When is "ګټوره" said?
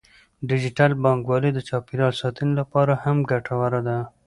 3.31-3.79